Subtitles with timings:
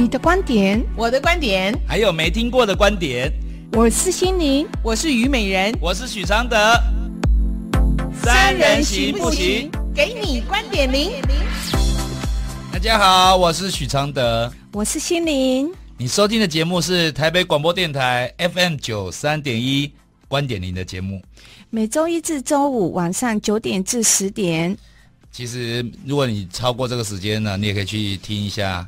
[0.00, 3.32] 你的观点，我的观点，还有没听过的观点。
[3.72, 6.56] 我是心灵，我是虞美人，我是许常德。
[8.22, 9.68] 三人行不行？
[9.92, 11.10] 给你观点零。
[12.72, 15.68] 大家好，我是许常德，我是心灵。
[15.96, 19.92] 你收听的节目是台北广播电台 FM 九三点一
[20.28, 21.20] 观点零的节目，
[21.70, 24.78] 每周一至周五晚上九点至十点。
[25.32, 28.86] 其实，如果你超过这个时间呢，你也可以去听一下。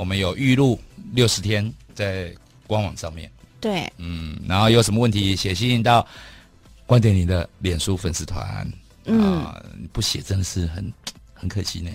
[0.00, 0.80] 我们有预录
[1.12, 2.34] 六十天在
[2.66, 3.30] 官网上面。
[3.60, 6.06] 对，嗯，然后有什么问题写信到
[6.86, 8.66] 观点你的脸书粉丝团。
[9.04, 10.90] 嗯，啊、不写真的是很
[11.34, 11.90] 很可惜呢。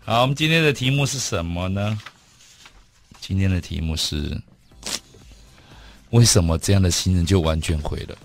[0.00, 2.00] 好，我们今天的题目是什么呢？
[3.20, 4.34] 今天的题目是
[6.12, 8.16] 为什么这样的新人就完全毁了？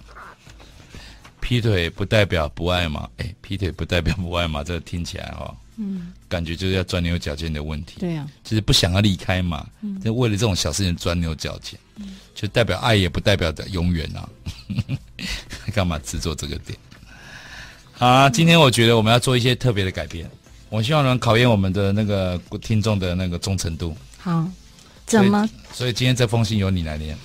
[1.41, 3.09] 劈腿不代表不爱吗？
[3.17, 4.63] 哎，劈腿不代表不爱吗？
[4.63, 5.53] 这个听起来哦。
[5.77, 7.99] 嗯，感觉就是要钻牛角尖的问题。
[7.99, 9.65] 对呀、啊，就是不想要离开嘛。
[9.81, 14.27] 嗯，就为了这种小事情钻牛角尖，嗯，就代表爱也不代表的永远啊。
[15.73, 16.77] 干嘛制作这个点？
[17.93, 20.29] 好啊，今天我觉得我们要做一些特别的改变。
[20.69, 23.95] 我希望能考验我们的那个听众的那个忠诚度。
[24.17, 24.47] 好，
[25.05, 25.49] 怎么？
[25.73, 27.17] 所以今天这封信由你来念。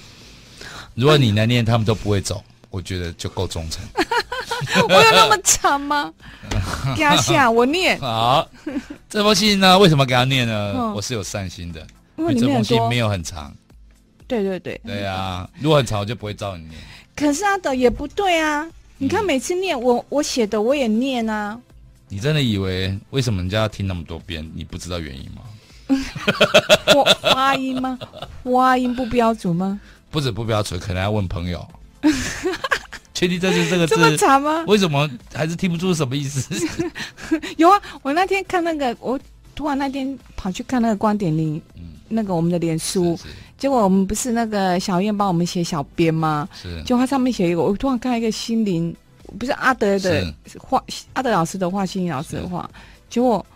[0.94, 3.82] 如果你来念，他们都不会走，我觉得就够忠诚。
[4.88, 6.12] 我有那么长吗？
[6.96, 7.98] 给他下，我念。
[8.00, 8.48] 好，
[9.08, 10.72] 这封信呢，为什么给他念呢？
[10.74, 13.54] 哦、我是有善心的，因为这封信没有很长。
[14.26, 14.80] 对对对。
[14.84, 16.74] 对啊，如果很长，我就不会照你念。
[17.14, 18.66] 可是阿德也不对啊！
[18.98, 21.58] 你看每次念我我写的，我也念啊。
[22.08, 24.48] 你真的以为为什么人家要听那么多遍？
[24.54, 25.42] 你不知道原因吗？
[26.94, 27.98] 我发音吗？
[28.44, 29.78] 发音不标准吗？
[30.10, 31.66] 不止不标准，可能要问朋友。
[33.22, 33.94] 确定这是这个字？
[33.94, 34.64] 这么长吗？
[34.66, 36.52] 为什么还是听不出什么意思？
[37.56, 39.16] 有啊，我那天看那个，我
[39.54, 43.16] 突然那天跑去看那个观点零，嗯，那个我们的脸书，
[43.56, 46.48] 结果我们不是那个小燕帮我们写小编吗？
[46.60, 48.92] 是，就他上面写一个，我突然看到一个心灵，
[49.38, 50.82] 不是阿德的话，
[51.12, 52.68] 阿德老师的画，心灵老师的话，
[53.08, 53.46] 结果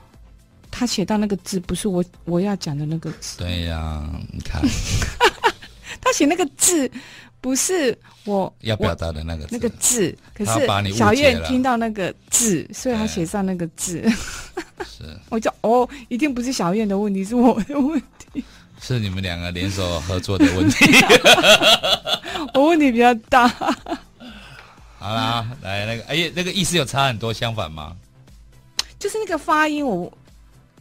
[0.70, 3.38] 他写到那个字，不是我我要讲的那个字。
[3.38, 4.62] 对呀、啊，你看，
[6.00, 6.88] 他写那个字。
[7.46, 14.02] 不是我要表达的那个字那个字，可是小燕听到那个字，所以他写上那个字。
[14.84, 18.02] 是， 我就哦，一定不是小燕的问题，是我的问
[18.32, 18.42] 题。
[18.80, 20.86] 是你们两个联手合作的问题。
[22.52, 23.46] 我问题比较大。
[24.98, 27.94] 好啦，来那个，哎呀，那个意思有差很多，相反吗？
[28.98, 30.12] 就是那个发音，我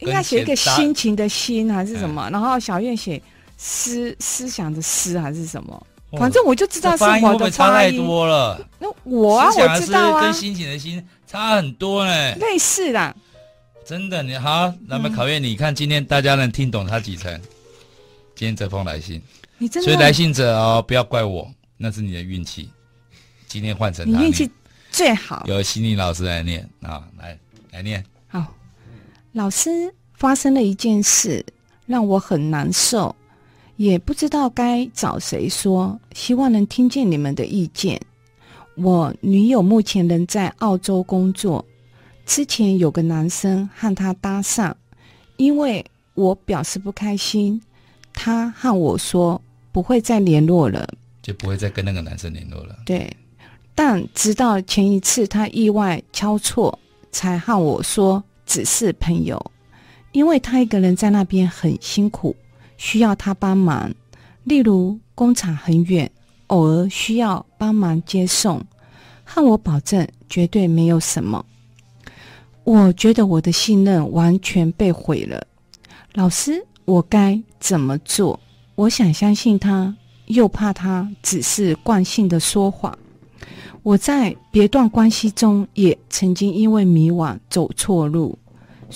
[0.00, 2.28] 应该写一个心情的心还是什么？
[2.32, 3.22] 然后小燕写
[3.56, 5.86] 思思想的思还是什么？
[6.12, 8.64] 反正我就知道是我会差太多了。
[8.78, 12.34] 那我啊，我知道啊，跟心情的心差很多呢。
[12.36, 13.16] 类似的，
[13.84, 17.32] 真的，你好，那么考验你，看今天大家能听懂他几层？
[18.34, 19.20] 今天这封来信，
[19.58, 22.70] 你真的，所以来信者哦，不要怪我，那是你的运气。
[23.48, 24.50] 今天换成他你运气
[24.90, 27.38] 最好，由心理老师来念啊，来
[27.72, 28.04] 来念。
[28.28, 28.44] 好，
[29.32, 31.44] 老师，发生了一件事，
[31.86, 33.14] 让我很难受。
[33.76, 38.00] 也不知道该找谁说，希望能听见你们的意见。
[38.76, 41.64] 我女友目前仍在澳洲工作，
[42.24, 44.72] 之前有个男生和她搭讪，
[45.36, 47.60] 因为我表示不开心，
[48.12, 49.40] 她和我说
[49.72, 50.88] 不会再联络了，
[51.22, 52.76] 就不会再跟那个男生联络了。
[52.84, 53.10] 对，
[53.74, 56.78] 但直到前一次他意外敲错，
[57.10, 59.38] 才和我说只是朋友，
[60.12, 62.34] 因为他一个人在那边很辛苦。
[62.76, 63.92] 需要他帮忙，
[64.44, 66.10] 例如工厂很远，
[66.48, 68.62] 偶尔需要帮忙接送，
[69.24, 71.44] 和我保证绝对没有什么。
[72.64, 75.46] 我觉得我的信任完全被毁了，
[76.14, 78.38] 老师，我该怎么做？
[78.74, 79.94] 我想相信他，
[80.26, 82.96] 又怕他只是惯性的说谎。
[83.82, 88.36] 我在别段关系中也曾经因为迷惘走错路。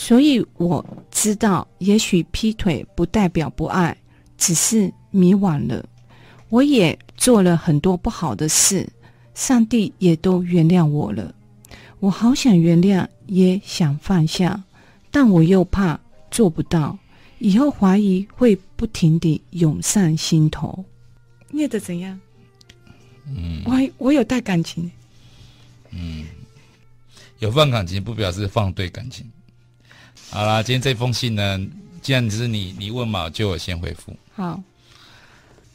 [0.00, 3.94] 所以我知道，也许劈腿不代表不爱，
[4.38, 5.86] 只是迷惘了。
[6.48, 8.88] 我也做了很多不好的事，
[9.34, 11.34] 上帝也都原谅我了。
[11.98, 14.64] 我好想原谅，也想放下，
[15.10, 16.00] 但我又怕
[16.30, 16.98] 做不到，
[17.38, 20.82] 以后怀疑会不停地涌上心头。
[21.50, 22.18] 念的怎样？
[23.26, 24.90] 嗯，我我有带感情。
[25.90, 26.24] 嗯，
[27.38, 29.30] 有放感情不表示放对感情。
[30.30, 31.60] 好啦，今天这封信呢，
[32.00, 34.16] 既然是你你问嘛，就我先回复。
[34.32, 34.62] 好，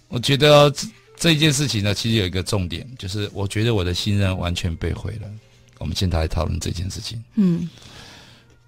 [0.08, 0.88] 我觉得、哦、这
[1.18, 5.30] 这一件事情呢，其实有一个重点，就是我觉得我的信任完全被毁了。
[5.78, 7.22] 我们现在来讨论这件事情。
[7.36, 7.70] 嗯，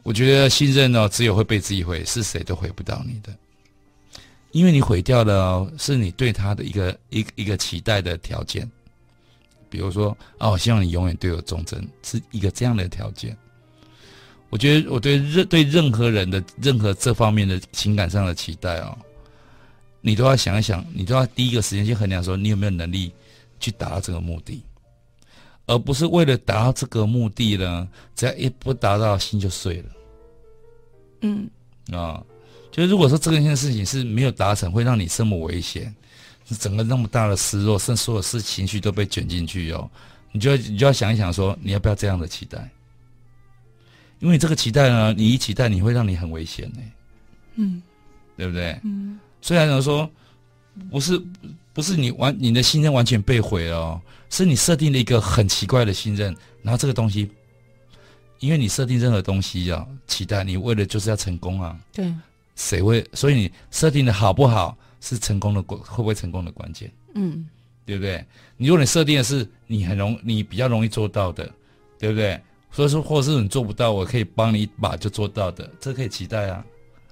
[0.04, 3.34] 我觉得信任呢，只有会被自己毁，是谁都毁不到你的。
[4.52, 8.70] 因为你毁掉了、哦，是你对他的一个一个一个期待的条件。
[9.70, 13.38] 比如说，哦，我希望你永远对我忠贞，是一个这样的条件。
[14.50, 18.98] 我觉得我对任对任何人的任何这方面的情感上的期待哦，
[20.00, 23.12] 你都要想一想，你都要第一个时间去衡量说，你有没有能力
[23.60, 24.64] 去达到这个目的，
[25.66, 29.90] 而不是为了达到这个目的呢，只要一不达到，心就碎了。
[31.22, 31.50] 嗯，
[31.92, 32.26] 啊、哦，
[32.72, 35.94] 就是如果说这件事情是没有达成，会让你这么危险，
[36.58, 39.90] 整个那么大的失落，甚至所有事情绪都被卷进去哦，
[40.32, 42.70] 你就你就要想一想说，你要不要这样的期待？
[44.20, 46.80] 因为这个期待呢，你一期待，你会让你很危险呢。
[47.56, 47.82] 嗯，
[48.36, 48.80] 对不对？
[48.84, 50.10] 嗯，虽然有说
[50.92, 51.22] 不是
[51.74, 57.30] 不是你完你的信任完全被毁了哦，是你设定了一个很奇怪的信任，然后这个东西，
[58.40, 61.78] 因为你设定任何东西啊，期待你为了就是要成功啊。
[61.92, 62.14] 对。
[62.56, 63.06] 谁会？
[63.14, 66.92] 所以你设定的好不好是成功的关会不会成功的关键？
[67.14, 67.48] 嗯，
[67.86, 68.26] 对不对？
[68.58, 71.48] 你如果你设定的是你很容你比较容易做到的，
[72.00, 72.42] 对不对？
[72.72, 76.64] 所以说，或者是你做不到，我可以帮你一把就做到的，这可以期待啊。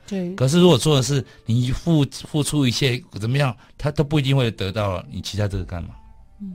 [0.05, 0.35] 对。
[0.35, 5.89] 可是如果做的是你付付出一切怎么样，他都不一定会得到了，你期待这个干嘛？
[6.41, 6.53] 嗯。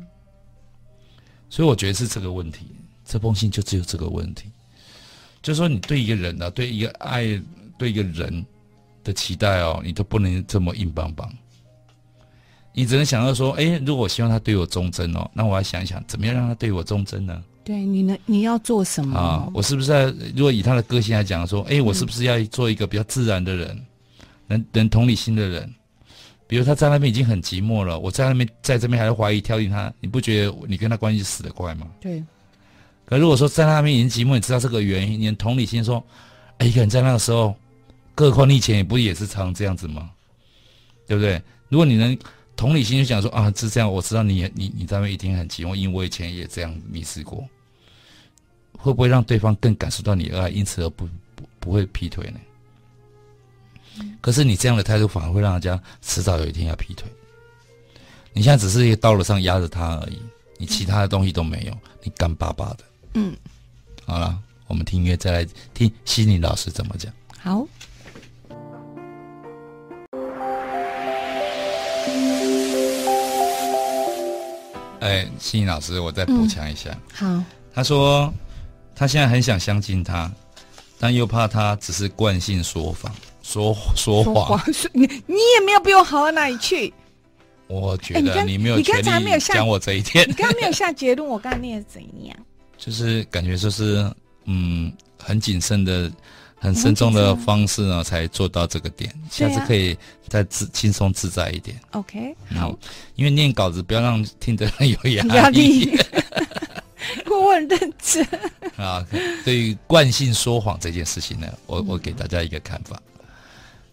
[1.49, 2.67] 所以我觉得是这个问题，
[3.05, 4.50] 这封信就只有这个问题，
[5.43, 7.43] 就是说你对一个人啊，对一个爱，
[7.76, 8.46] 对一个人
[9.03, 11.29] 的期待哦，你都不能这么硬邦邦。
[12.73, 17.43] 你只能想到说，哎，如果我希望他对我忠贞哦，那我要想一想，怎么样让他对我忠贞呢？
[17.62, 19.48] 对，你能你要做什么啊？
[19.54, 20.04] 我是不是在
[20.34, 23.84] 如果以他的个性来讲说，哎，我是不是要做一个比较自然的人，嗯、
[24.46, 25.72] 能能同理心的人？
[26.46, 31.86] 比如他在那边已经很寂寞了，我在那边在这边还是怀疑挑剔他，你不觉得你跟他关系死得快吗？
[32.00, 32.22] 对。
[33.04, 36.02] 可如果说在那边已经寂寞，你知道这个原因，你同理心说，
[36.58, 37.54] 哎，一个人在那个时候，
[38.14, 40.10] 更何况你以前也不也是常这样子吗？
[41.06, 41.40] 对不对？
[41.68, 42.16] 如果你能
[42.60, 47.42] 同理心就想说啊，是这样，我知道你你你在那边一定很寂寞，因为我以前也这样迷失过。
[48.72, 54.04] 会不会让对方更感受到你的爱，因此而不不不会劈腿呢？
[54.20, 57.10] 可是你这样的态度反而会让人家迟早有一天要劈腿。
[58.34, 60.18] 你现在只是一个道路上压着他而已，
[60.58, 62.80] 你其他的东西都没有，你干巴巴的。
[63.14, 63.34] 嗯，
[64.04, 67.10] 好了，我们听音乐再来听心理老师怎么讲。
[67.38, 67.66] 好。
[75.00, 76.91] 哎，心怡老师，我再补强一下。
[77.20, 77.44] 嗯、好。
[77.75, 78.32] 他说。
[78.93, 80.31] 他现在很想相信他，
[80.99, 83.11] 但又怕他只是惯性说谎、
[83.43, 84.61] 说说谎。
[84.93, 86.93] 你你也没有比我好到哪里去。
[87.67, 90.29] 我觉得你没有权利讲我这一天。
[90.29, 92.37] 你刚刚没有下结论，我刚刚念的怎样？
[92.76, 94.06] 就是感觉就是
[94.44, 96.12] 嗯，很谨慎的、
[96.60, 99.12] 很慎重的方式呢，才做到这个点。
[99.30, 99.96] 下次可以
[100.28, 101.80] 再自轻松自在一点。
[101.92, 102.78] OK，好。
[103.16, 105.98] 因为念稿子不要让听的人有压力。
[107.26, 108.24] 我很认真
[108.76, 109.04] 啊！
[109.44, 113.00] 对于惯性说谎这件事情呢，我我给大家一个看法，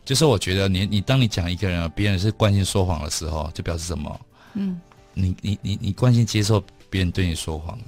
[0.03, 4.19] 就是我觉得你你当你讲一个人别人是惯性说谎的时候，就表示什么？
[4.53, 4.79] 嗯，
[5.13, 7.79] 你你你你惯性接受别人对你说谎，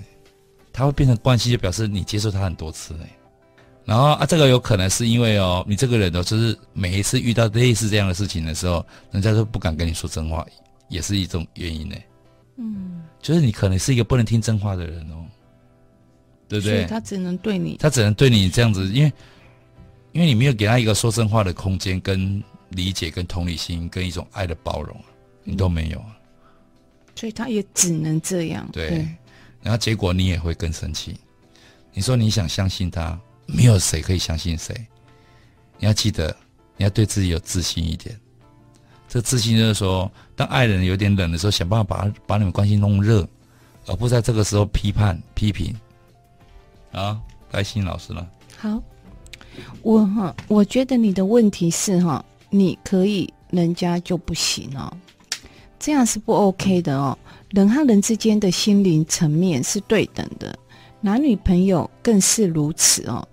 [0.71, 3.09] 他会变成惯性，就表示你接受他很多次哎。
[3.89, 10.45] 然后啊，这个有可能是因为哦，你这个人哦，就是每一次遇到类似这样的事情的时候，人家都不敢跟你说真话，
[10.89, 11.95] 也是一种原因呢。
[12.57, 15.25] 嗯，就是你可能是一个不能听真话的人哦。
[16.47, 16.85] 对不对？
[16.85, 19.13] 他只能对你，他只能对你这样子，因为，
[20.11, 24.95] 因为你没有给他一个说真话的空间、跟理解、跟同理心、跟一种爱的包容，
[25.43, 26.17] 你都没有啊。
[27.15, 28.67] 所以他也只能这样。
[28.71, 29.07] 对，对，
[29.61, 31.15] 然后结果你也会更生气。
[31.93, 33.19] 你说你想相信他，
[33.53, 34.75] 没有谁可以相信谁。
[35.77, 36.35] 你要记得，
[36.77, 38.17] 你要对自己有自信一点。
[39.07, 43.27] 这自信就是说，当爱人有点冷的时候，想办法把把你们关系弄热，
[43.87, 45.75] 而不在这个时候批判批评。
[46.91, 47.19] 啊，
[47.51, 48.27] 该心老师了。
[48.57, 48.81] 好，
[49.81, 54.95] 我哈，我觉得你的问题是哈，你可以，人家就不行哦，
[55.79, 57.17] 这样是不 OK 的哦。
[57.49, 60.55] 人和人之间的心灵层面是对等的，
[61.01, 63.27] 男女朋友更是如此哦。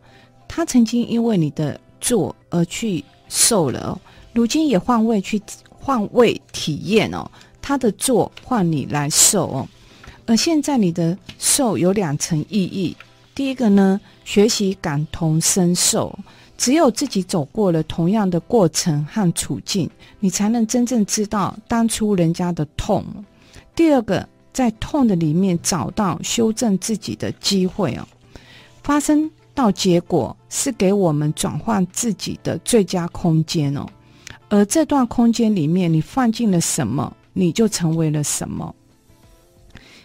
[0.56, 4.00] 他曾经因为你的做而去受了哦，
[4.32, 9.68] 如今也换位去换位体验哦，他的做换你来受哦，
[10.24, 12.96] 而现在你的受有两层意义。
[13.34, 16.18] 第一个呢，学习感同身受，
[16.56, 23.04] 只有自己走过了同样的过程和处境，你才能真正知道当初人家的痛。
[23.74, 28.08] 第二个，在痛的里面找到修正自己的机会哦，
[28.82, 33.86] 发生到结果是给我们转换自己的最佳空间哦，
[34.50, 38.72] 而这段空间里面你放进了什么，你就成为了什么。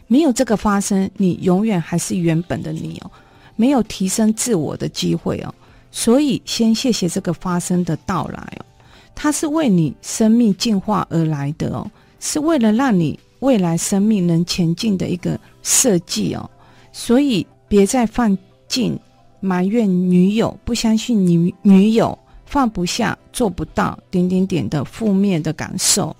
[0.07, 3.11] 没有这个发生，你永远还是原本的你哦，
[3.55, 5.53] 没有提升自我的机会哦。
[5.91, 8.65] 所以，先谢谢这个发生的到来哦，
[9.13, 11.89] 它是为你生命进化而来的哦，
[12.21, 16.49] 是为了让你未来生命能前进的一个设计哦。
[16.93, 18.97] 所以，别再放进
[19.41, 26.15] 埋怨女友、不相信女女友、放不下、做不到点点点的负面的感受。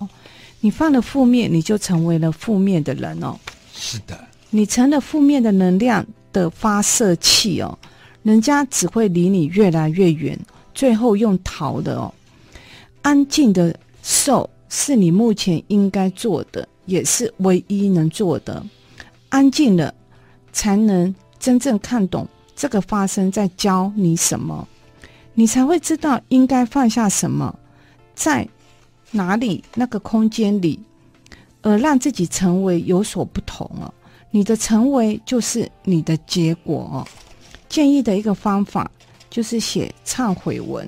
[0.60, 3.38] 你放了负面，你就成为了负面的人哦。
[3.72, 4.18] 是的，
[4.50, 7.78] 你成了负面的能量的发射器哦。
[8.22, 10.38] 人家只会离你越来越远，
[10.74, 12.12] 最后用逃的哦。
[13.02, 18.64] 安静的受是你目前应该做的，也是唯一能做的。
[19.28, 19.92] 安静了，
[20.52, 22.28] 才能真正看懂
[22.62, 24.68] 这个发生在教你什么，
[25.34, 27.52] 你才会知道应该放下什么，
[28.14, 28.48] 在
[29.10, 30.78] 哪里那个空间里，
[31.62, 33.92] 而让自己成为有所不同哦。
[34.30, 37.04] 你的成为就是你的结果哦。
[37.68, 38.88] 建议的一个方法
[39.28, 40.86] 就是写忏悔文，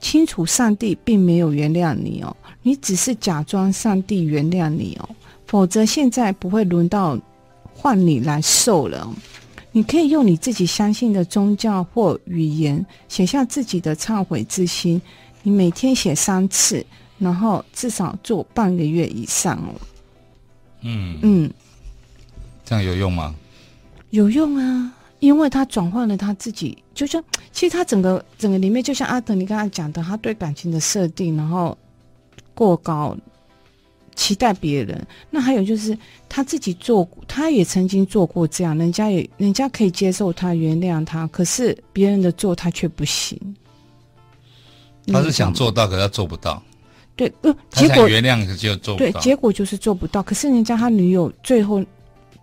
[0.00, 5.08] 清楚上帝并没有原谅你哦，你只是假装上帝原谅你哦，
[5.46, 7.16] 否则现在不会轮到
[7.72, 9.08] 换你来受了。
[9.78, 15.00] 你可以用你自己相信的宗教或语言写下自己的忏悔之心，
[15.44, 16.84] 你每天写三次，
[17.16, 19.70] 然后至少做半个月以上哦。
[20.80, 21.50] 嗯嗯，
[22.64, 23.32] 这样有用吗？
[24.10, 24.92] 有用啊。
[25.20, 31.78] 因为他转换了他自己，就像其实他整个整个里面，就像阿德你刚才讲的，他对感情的设定，然后
[32.52, 33.16] 过高，
[34.18, 35.06] 期待别人。
[35.30, 35.96] 那还有就是
[36.28, 43.38] 他自己做，他也曾经做过这样，人家也人家可以接受他，原谅他，可是别人的做他却不行。
[45.06, 46.62] 他是想做到，可是他做不到。
[47.16, 49.10] 对，呃，结果原谅就做不到。
[49.10, 50.22] 对，结果就是做不到。
[50.22, 51.82] 可是人家他女友最后。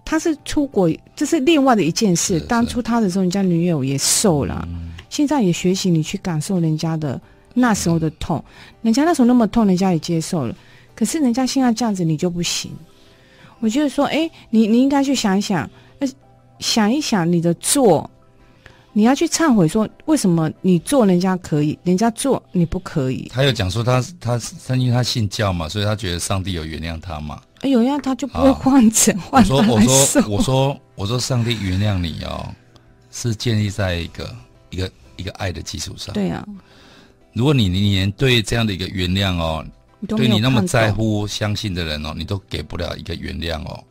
[0.07, 2.39] 他是出国，这是另外的一件事。
[2.41, 7.19] 当初他的时候，人家女友也瘦了，嗯、现在也学习你去感受人家的
[7.55, 8.45] 那时候的痛。
[8.83, 10.55] 人家那时候那么痛，人家也接受了。
[10.95, 12.71] 可是人家现在这样子，你就不行。
[13.59, 16.07] 我觉得说，哎，你你应该去想一想，呃，
[16.59, 18.09] 想一想你的做，
[18.93, 23.29] 你要去忏悔说，为什么你做人家可以，人家做你不可以？
[23.33, 27.41] 他有讲说他，他他因为他信教嘛，所以他觉得上帝有原谅他嘛。
[27.61, 29.41] 哎原谅他就不会换成换。
[29.43, 32.53] 我说，我说，我说，我说，上帝原谅你哦，
[33.11, 34.35] 是建立在一个
[34.69, 36.13] 一个一个爱的基础上。
[36.13, 36.45] 对啊，
[37.33, 39.71] 如果你你连对这样的一个原谅哦，你
[40.07, 43.83] 对你那么在乎、相信的人哦，你都给不了一个原谅哦，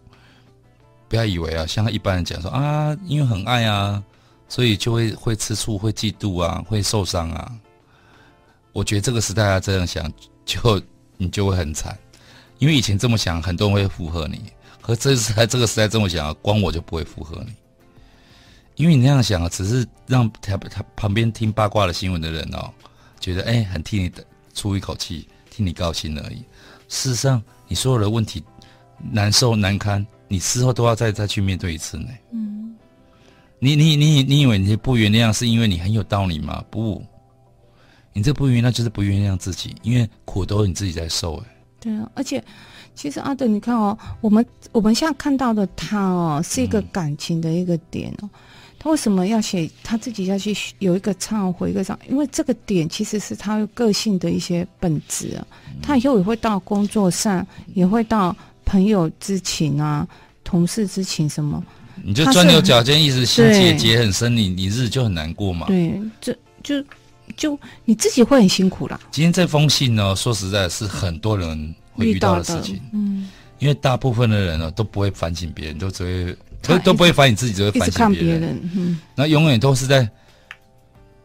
[1.09, 4.03] 不要以为啊，像一般人讲说啊，因为很爱啊，
[4.49, 7.53] 所以就会会吃醋、会嫉妒啊、会受伤啊。
[8.73, 10.13] 我觉得这个时代啊这样想，
[10.45, 10.81] 就
[11.17, 11.97] 你就会很惨。
[12.59, 14.37] 因为以前这么想，很多人会附和你；
[14.81, 17.53] 可这次在这个时代这么想，光我就不会附和你。
[18.77, 22.71] 因为你那样想啊，只是让他他旁边听八卦的新闻的人哦，
[23.21, 26.39] 觉得哎，很替你的出一口气，替你高兴而已。
[26.89, 28.43] 事实上，你所有的问题
[29.13, 32.09] 难受难堪，你事后都要再再去面对一次呢。
[32.33, 32.75] 嗯，
[33.61, 36.65] 你你你你以为你不原谅是因为你很有道理吗？
[36.71, 37.05] 不，
[38.13, 41.45] 你这不原谅就是不原谅自己，因为苦都是你自己在受哎。
[41.79, 42.43] 对啊，而且
[42.97, 48.29] 其实阿德，你看哦，我们我们现在看到的他哦，是一个感情的一个点哦。
[48.85, 51.97] 他为什么要写他自己要去有一个忏悔一个忏？
[52.07, 55.47] 因为这个点其实是他个性的一些本质啊。
[55.83, 58.37] 他以后也会到工作上，也会到
[58.67, 60.07] 朋友之情啊、
[60.45, 61.64] 同事之情什么。
[62.03, 65.67] 你就钻牛角尖，一直心结结很深，你你日子就很难过嘛。
[65.67, 66.85] 对，这就。
[67.38, 69.00] 就你自己会很辛苦啦。
[69.11, 72.79] 今天这封信呢，说实在，是很多人会遇到的事情。
[72.93, 78.61] 嗯，因为大部分的人呢，都不会反省别人，都只会都都不会反省自己，只会反省别人。
[78.75, 80.09] 嗯，那永远都是在，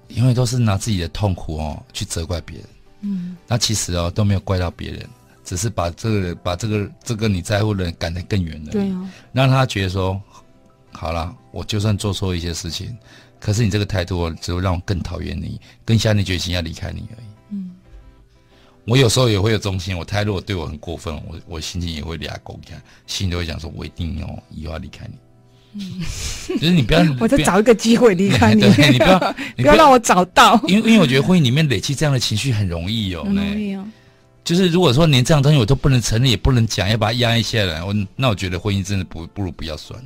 [0.09, 2.67] 永远都是拿自己的痛苦哦去责怪别人。
[3.01, 5.07] 嗯，那其实哦都没有怪到别人，
[5.43, 8.71] 只是把这个把这个这个你在乎的人赶得更远了。
[8.71, 10.21] 对啊，让他觉得说，
[10.91, 12.95] 好了，我就算做错一些事情。
[13.39, 17.27] 可是你这个态度只会让我更讨厌你，更下定决心要离开你而已。
[17.51, 17.71] 嗯，
[18.83, 25.17] 我有时候也会有忠心，我态度对我很过分，我我心情也会俩狗看，心里都会想说，我一定要以后要离开你。
[25.73, 26.01] 嗯，
[26.59, 30.59] 就是你不要，我再找一个机会离开你， 你不要， 你不要让我找到。
[30.67, 33.85] 因为因为我觉得婚姻里面累积这样的情绪很容易哦，很容易哦。
[34.43, 40.01] 就是如果说连这样东西我都不能承认，也不能讲，要把它压抑下来，我那我觉得婚姻真的不不如不要算。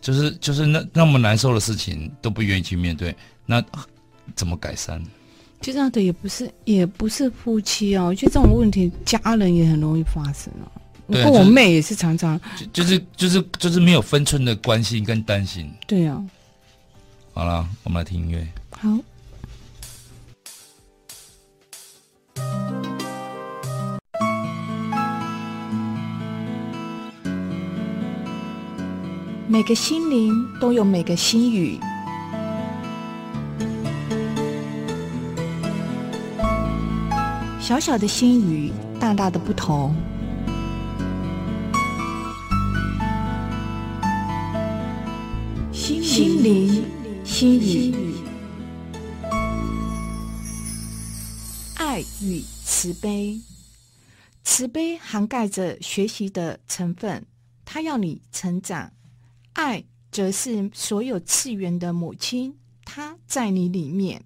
[0.00, 3.14] 就是就是那那么难受的事情都不愿意去面对，
[3.46, 3.64] 那
[4.34, 5.00] 怎么改善？
[5.60, 8.12] 就这样的也不是，也不是夫妻哦。
[8.12, 10.66] 就这种问题，家人也很容易发生哦。
[11.06, 15.70] 我跟我妹也是常常，就就是就是就是没有分寸的关心跟担心。
[15.86, 16.22] 对啊。
[17.34, 18.46] 好了，我们来听音乐。
[18.70, 18.88] 好。
[29.48, 31.78] 每个心灵都有每个心语，
[37.60, 39.94] 小小的心语，大大的不同。
[46.12, 46.84] 心灵
[47.24, 48.14] 心语，
[51.76, 53.40] 爱与慈悲，
[54.44, 57.24] 慈悲涵盖着学习的成分，
[57.64, 58.92] 它要你成长。
[59.54, 62.54] 爱则是所有次元的母亲，
[62.84, 64.22] 她在你里面，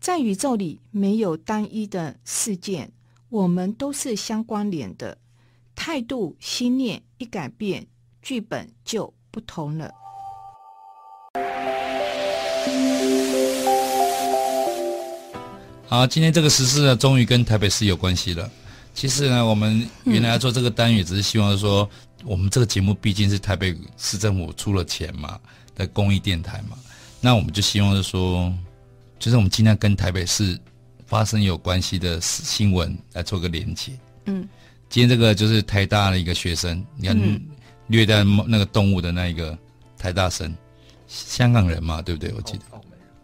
[0.00, 2.90] 在宇宙里没有单一的事件，
[3.28, 5.18] 我们都是相关联的。
[5.74, 7.86] 态度、心念一改变，
[8.22, 9.92] 剧本就不同了。
[15.90, 18.48] 好，今天这个时事呢，终于跟台北市有关系了。
[18.94, 21.90] 其实呢，我们原来要做这个单元，只是希望说。
[22.24, 25.40] 我们这个节目毕竟是台北市政府出了钱嘛
[25.74, 26.76] 的公益电台嘛，
[27.20, 28.52] 那我们就希望是说，
[29.18, 30.56] 就是我们尽量跟台北市
[31.06, 33.90] 发生有关系的新闻来做个连接。
[34.26, 34.48] 嗯，
[34.88, 37.40] 今天这个就是台大的一个学生，你看
[37.88, 39.58] 虐待那个动物的那一个
[39.98, 40.54] 台大生，
[41.08, 42.32] 香港人嘛，对不对？
[42.36, 42.64] 我记得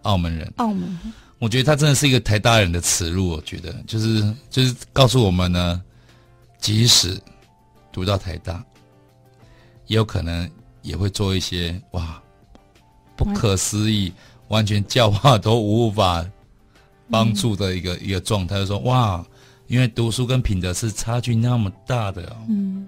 [0.03, 0.99] 澳门人，澳门。
[1.39, 3.29] 我觉得他真的是一个台大人的耻辱。
[3.29, 5.83] 我觉得就是就是告诉我们呢，
[6.59, 7.21] 即使
[7.93, 8.65] 读到台大。
[9.89, 10.51] 也有可能
[10.83, 12.21] 也会做一些哇，
[13.15, 14.13] 不可思议，
[14.49, 16.27] 完全教化都无法
[17.09, 18.57] 帮助的一个、嗯、一个状态。
[18.57, 19.25] 就说哇，
[19.69, 22.37] 因为读书跟品德是差距那么大的哦。
[22.49, 22.85] 嗯，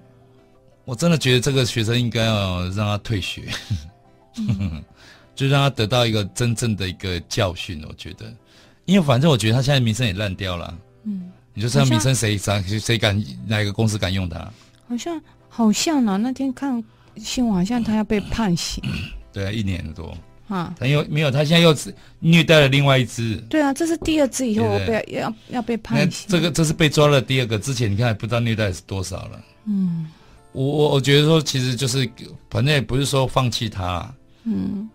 [0.83, 3.47] 我真的觉得这个学生应该要让他退学，
[4.35, 4.83] 嗯、
[5.39, 7.81] 就让他得到一个真正的一个教训。
[7.87, 8.25] 我觉得，
[8.85, 10.77] 因为反正我觉得他现在名声也烂掉了。
[11.03, 14.51] 嗯，你说这名声谁谁谁敢哪一个公司敢用他？
[14.87, 15.21] 好像。
[15.51, 16.81] 好像啊，那天看
[17.17, 18.81] 新闻，好像他要被判刑。
[19.33, 20.15] 对啊，一年多
[20.47, 20.73] 啊。
[20.79, 21.75] 他又没有，他现在又
[22.19, 23.35] 虐待了另外一只。
[23.49, 26.29] 对啊，这是第二只，以后我被要要被判刑。
[26.29, 29.43] 这个这是被抓了第二个，之前你看不知道虐待是多少了。
[29.65, 30.07] 嗯，
[30.53, 32.09] 我我我觉得说，其实就是
[32.49, 34.87] 反正也不是说放弃他，嗯，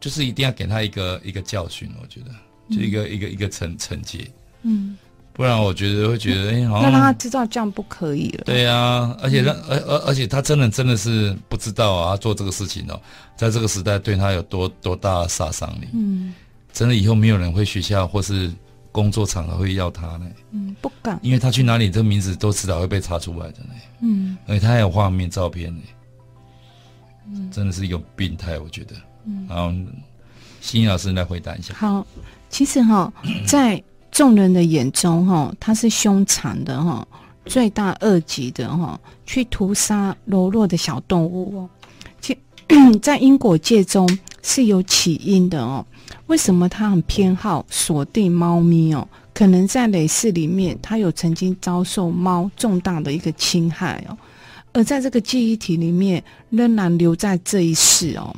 [0.00, 1.90] 就是一定要给他一个一个教训。
[2.00, 2.30] 我觉得
[2.74, 4.30] 就一个、嗯、一个一个惩惩戒。
[4.62, 4.96] 嗯。
[5.34, 8.42] 不然我觉得会觉得，哎、欸，好像让他知道这样不可以了。
[8.44, 13.00] 对啊，而且让而而而且他真的真的是不知道啊，他做这个事情哦，
[13.36, 15.86] 在这个时代对他有多多大的杀伤力。
[15.92, 16.34] 嗯，
[16.72, 18.52] 真的以后没有人会学校或是
[18.90, 20.26] 工作场合会要他呢。
[20.50, 23.70] 嗯，不敢，因为他去哪里，这个名字都迟早会被查出来的呢。
[24.00, 25.82] 嗯，而且他还有画面照片呢。
[27.32, 28.96] 嗯，真的是一个病态，我觉得。
[29.28, 29.70] 嗯，然后
[30.60, 31.74] 欣怡老师来回答一下。
[31.74, 32.04] 好，
[32.48, 33.12] 其实哈，
[33.46, 33.80] 在。
[34.10, 37.06] 众人的眼中，哈，他是凶残的，哈，
[37.44, 41.70] 罪大恶极的，哈，去屠杀柔弱的小动物哦。
[42.18, 42.36] 其
[43.02, 44.08] 在因果界中
[44.42, 45.84] 是有起因的哦。
[46.26, 49.06] 为什么他很偏好锁定猫咪哦？
[49.34, 54.16] 可能在累世里面，他有曾经遭受猫重大的一个侵害哦，
[54.72, 58.34] 而在这个记忆体里面仍然留在这一世哦。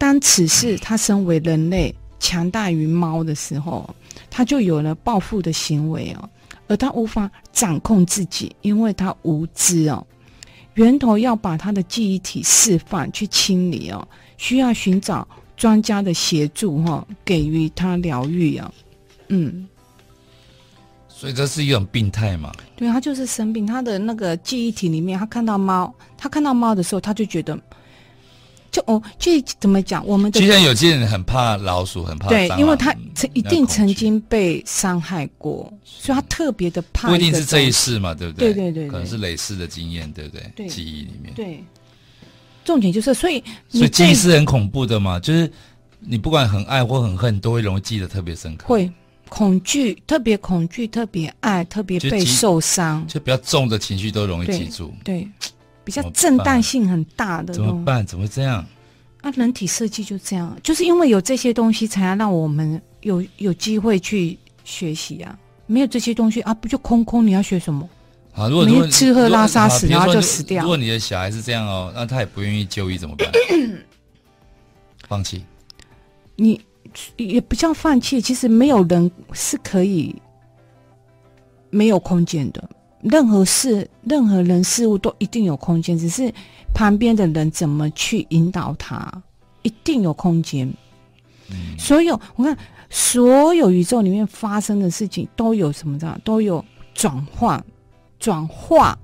[0.00, 3.88] 当此事他身为人类强大于猫的时候。
[4.32, 6.28] 他就有了报复的行为哦，
[6.68, 10.06] 而他无法掌控自己，因为他无知哦。
[10.74, 18.72] 源头要把他的记忆体释放去清理哦，需要寻找专家的协助哈，给予他疗愈啊。
[19.28, 19.66] 嗯，
[21.08, 22.52] 所以这是一种病态嘛？
[22.76, 27.58] 对，他就是生病，他的那个记忆体里面，他看到猫，他看到猫的时候，他就觉得。
[28.70, 30.06] 就哦，就怎么讲？
[30.06, 37.08] 我们的其实有些人很怕老鼠，很怕对，因为他曾一定曾经被伤害过，所以他特别的怕。
[37.08, 38.54] 不一定是这一世嘛，对不对？
[38.54, 40.52] 对对对，可能是累世的经验，对不对？
[40.54, 41.34] 对，记忆里面。
[41.34, 41.64] 对，
[42.64, 45.50] 重点就是，所以所以记忆是很恐怖的嘛，就是
[45.98, 48.66] 你不管很爱或很恨，都会容易记得特别深刻。
[48.68, 48.88] 会
[49.28, 54.94] 恐惧，特别恐惧，特别爱，特别被受伤，就比较重的情绪都容易记住。
[55.02, 55.28] 对。
[55.90, 58.06] 比较震荡性很大的，怎么办？
[58.06, 58.64] 怎么这样？
[59.22, 65.36] 啊，人体设计就这样，就是因为有这些东西，才要让我们有有机会去学习啊。
[65.66, 67.26] 没有这些东西啊，不就空空？
[67.26, 67.88] 你要学什么？
[68.32, 70.62] 啊，如果你吃喝拉撒死，然后就死掉。
[70.62, 73.28] 如果你的小孩是这样哦，那他也不愿意就医怎么办？
[75.08, 75.44] 放弃。
[76.36, 76.60] 你
[77.16, 78.20] 也不叫放弃。
[78.20, 80.14] 其实没有人是可以
[81.68, 82.69] 没有空间的，
[83.02, 86.32] 任何事、任何人事物都一定有空间，只是
[86.74, 89.22] 旁边的人怎么去引导他，
[89.62, 90.72] 一定有空间。
[91.50, 92.56] 嗯，所有我看，
[92.90, 97.64] 所有宇宙里面发生的事情都有什么的，都有转换、
[98.18, 98.96] 转化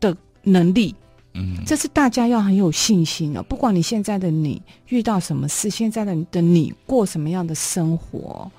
[0.00, 0.94] 的能力。
[1.34, 3.42] 嗯，这是大家要很有信心的。
[3.42, 8.50] 不管你现在的你遇到什么事，现在的的你过什么样的生活，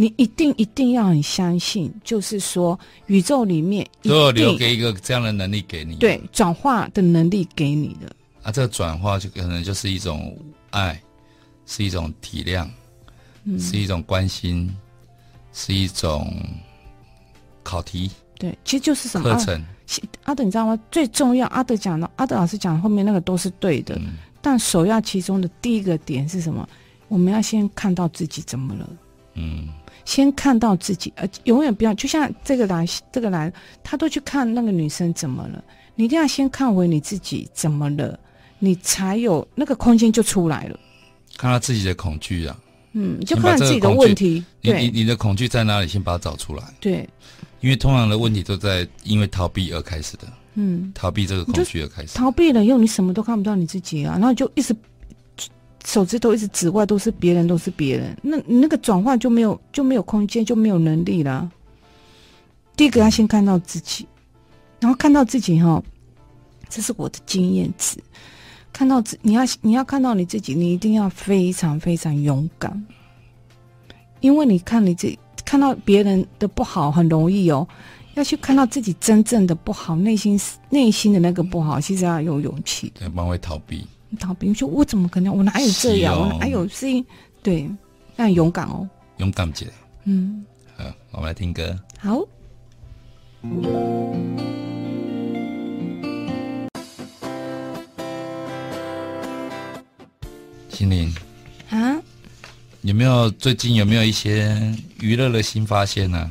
[0.00, 8.14] 你一定一定要很相信，就是说宇宙里面都有留给一个这样的能力给你，对，转化的能力给你的。
[8.44, 10.38] 啊，这个转化就可能就是一种
[10.70, 11.02] 爱，
[11.66, 12.68] 是一种体谅，
[13.42, 14.72] 嗯，是一种关心，
[15.52, 16.32] 是一种
[17.64, 18.08] 考题。
[18.38, 19.60] 对，其实就是什么课程。
[19.60, 19.68] 啊
[20.24, 20.78] 阿德，你知道吗？
[20.92, 26.68] 最重要，阿德讲的，阿德老师讲的后面那个都是对的，嗯、但首要其中的第一个点是什么？
[27.08, 28.88] 我们要先看到自己怎么了，
[29.32, 29.66] 嗯，
[30.08, 33.52] 先看到自己，呃，永远不要就像这个男，这个男，
[33.84, 35.62] 他都去看那个女生怎么了，
[35.96, 38.18] 你一定要先看回你自己怎么了，
[38.58, 40.80] 你才有那个空间就出来了。
[41.36, 42.56] 看到自己的恐惧啊，
[42.94, 45.86] 嗯，就看自己的问题，你你你的恐惧在哪里？
[45.86, 47.06] 先把它找出来，对。
[47.60, 54.74] 因为通常的问题都在因为逃避而开始的，嗯，逃避这个恐惧而开始，逃避了以后你什么都看不到你自己啊，然后就一直
[55.88, 61.50] 手指头一直指外都是别人都是别人，那你那个转换就没有就没有空间就没有能力了。
[62.76, 64.06] 第一个要先看到自己，
[64.80, 65.82] 然后看到自己哈，
[66.68, 67.96] 这是我的经验值，
[68.70, 72.86] 看到自你要你要看到你自己，你一定要非常非常勇敢，
[74.20, 75.18] 因为你看你自己。
[75.44, 77.66] 看到别人的不好很容易哦，
[78.16, 82.92] 要去看到自己真正的不好，内心内心的那个不好，其实要有勇气。
[82.98, 83.86] 对，蛮会逃避。
[84.16, 85.36] 逃避，说我怎么可能？
[85.36, 86.14] 我哪有这样？
[86.14, 87.04] 哦、我哪有声音？
[87.42, 87.68] 对，
[88.16, 88.88] 要很勇敢哦。
[89.18, 89.72] 勇敢起来。
[90.04, 90.44] 嗯。
[90.76, 91.78] 好，我们来听歌。
[91.98, 92.26] 好。
[100.70, 101.12] 心灵。
[101.70, 102.00] 啊。
[102.82, 106.30] 有没有最近有没有一些娱乐的新发现呢、啊？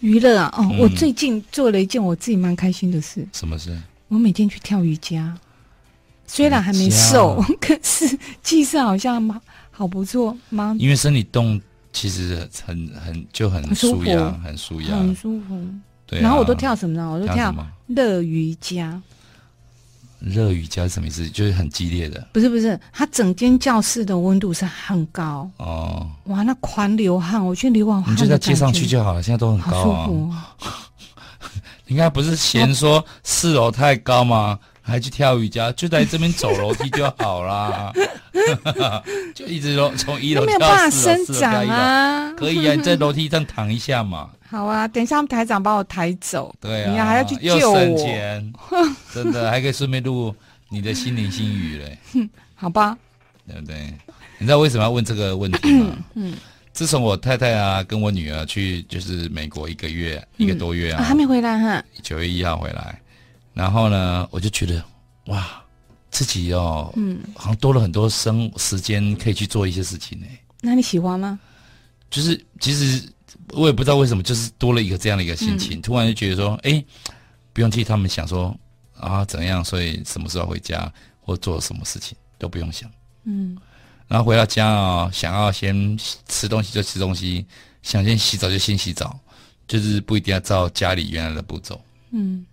[0.00, 3.26] 娱乐啊，哦，嗯、我最近做了一件我自己蛮开心的事。
[3.32, 3.76] 什么事？
[4.08, 5.36] 我每天去跳瑜伽，
[6.32, 9.38] 虽然还没瘦，可是气色好像蛮
[9.72, 10.78] 好不错蛮。
[10.78, 11.60] 因为身体动
[11.92, 15.60] 其实很很就很舒压，很舒压，很舒服。
[16.06, 17.10] 对、啊，然后我都跳什么呢？
[17.10, 17.52] 我都跳
[17.88, 19.02] 乐瑜伽。
[20.20, 21.28] 热瑜伽是什么意思？
[21.30, 22.24] 就是很激烈的。
[22.32, 26.08] 不是不是，它整间教室的温度是很高哦。
[26.26, 28.14] 哇，那狂流汗，我去流完汗。
[28.14, 30.04] 你就在接上去就好了，现在都很高啊。
[30.06, 30.32] 舒服。
[31.86, 34.60] 你看，不是嫌说四楼太高吗？
[34.90, 37.92] 还去跳瑜伽，就在这边走楼梯就好啦。
[39.34, 42.32] 就一直从从一楼跳四楼，没有办法伸展啊。
[42.36, 44.28] 可以啊，你在楼梯上躺一下嘛。
[44.48, 48.52] 好啊，等一下台长把我抬走，对啊，你还要去救我，又省钱，
[49.14, 50.34] 真的还可以顺便录
[50.68, 51.98] 你的心灵心语嘞。
[52.56, 52.98] 好吧，
[53.46, 53.94] 对不对？
[54.38, 55.96] 你知道为什么要问这个问题吗？
[56.14, 56.34] 嗯，
[56.72, 63.00] 自从我太太啊跟我女儿去就是美国一个月、嗯、一个多月啊，啊，还没回来哈，九月一号回来，
[63.60, 64.82] 然后呢，我就觉得
[65.26, 65.62] 哇，
[66.10, 70.26] 自己哦，嗯，好像多了很多生时间可以去做一些事情呢。
[70.62, 71.38] 那你喜欢吗？
[72.10, 73.06] 就是其实。
[73.52, 76.84] 我也不知道为什么，就是多了一个这样的一个心情，嗯、突然就觉得说，哎，
[77.52, 78.56] 不用替他们想说
[78.96, 82.88] 啊怎样，所以什么时候回家或做什么事情都不用想。
[83.24, 83.58] 嗯，
[84.06, 87.44] 然后回到家啊、哦，想要先吃东西就吃东西，
[87.82, 89.18] 想先洗澡就先洗澡，
[89.66, 91.80] 就是不一定要照家里原来的步骤。
[92.12, 92.46] 嗯，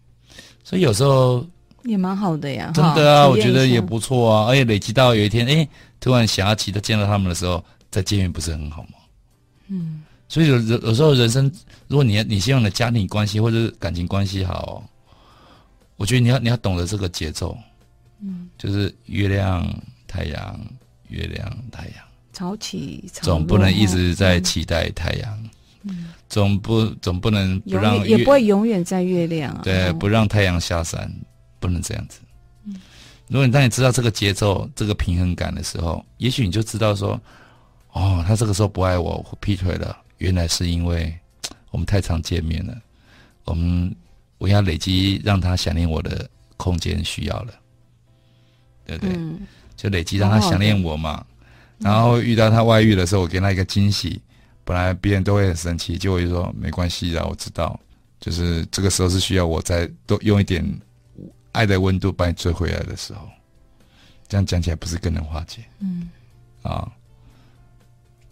[0.67, 1.47] 所以有时候
[1.85, 5.65] 也蛮好的呀，真的啊，我觉得也不错啊，而且累积到有一天，哎，
[5.97, 8.89] 突然想要起他见到他们的时候，再见面不是很好吗？
[9.69, 10.03] 嗯。
[10.27, 11.49] 所以有有有时候人生，
[11.87, 14.83] 如果你你希望你的家庭关系或者是感情关系好，
[15.95, 17.57] 我觉得你要你要懂得这个节奏，
[18.19, 19.65] 嗯，就是月亮
[20.05, 20.59] 太阳
[21.07, 25.49] 月亮太阳，潮起总不能一直在期待太阳，嗯，
[26.27, 31.11] 总不总不能不让也不会永远在月亮啊，对，不让太阳下山，
[31.59, 32.19] 不能这样子。
[32.65, 32.75] 嗯，
[33.27, 37.19] 如果你当你知道这个节奏这个平衡感的时候，也许你就知道说，
[37.93, 39.95] 哦，他这个时候不爱我，我劈腿了。
[40.17, 41.15] 原来是因为
[41.71, 42.75] 我们太常见面了，
[43.45, 43.95] 我们
[44.37, 47.53] 我要累积让他想念我的空间需要了，
[48.85, 49.15] 对不对？
[49.15, 49.39] 嗯、
[49.75, 51.23] 就累积让他想念我嘛。
[51.79, 54.19] 然后遇到他外遇的时候，我给他一个惊喜。
[54.67, 57.79] 本来别人都会很生气，就会说没关系的，我知道，
[58.19, 60.61] 就是这个时候是需要我再多用一点
[61.53, 63.21] 爱的温度把你追回来的时候。
[64.27, 65.63] 这样讲起来不是更能化解？
[65.79, 66.09] 嗯，
[66.63, 66.91] 啊。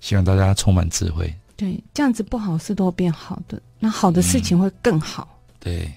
[0.02, 1.34] 希望大家充满智慧。
[1.56, 5.40] 对，这样子不好事都会变好的，那好的事情会更好。
[5.40, 5.94] 嗯、对，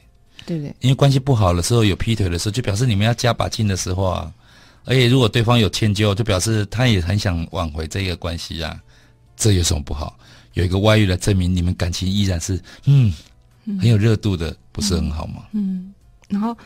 [0.46, 0.76] 对不对？
[0.82, 4.32] 因为关系不好的时候，有劈腿的时候，就表示你们要加把劲的时候啊。
[4.84, 8.80] 而且如果对方有歉疚，就表示他也很想挽回这个关系啊。
[9.36, 10.18] 这有什么不好？
[10.58, 13.12] 有一个外遇来证明你们感情依然是嗯，
[13.64, 15.44] 嗯很有热度的，不是很好吗？
[15.52, 15.92] 嗯，
[16.28, 16.56] 然后。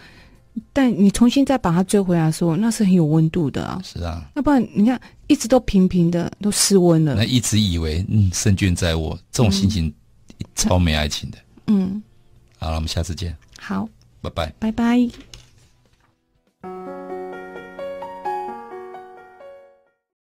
[0.70, 3.80] 但你重新再把它追回来的时候，那是很有温度的啊。
[3.82, 7.14] 是啊，要不然你看一直都平平的，都失温了。
[7.14, 11.38] 那一直以为嗯胜券在握，这种心情、嗯、超没爱情的。
[11.68, 12.02] 嗯，
[12.58, 13.34] 好了，我们下次见。
[13.58, 13.88] 好，
[14.20, 15.31] 拜拜，拜拜。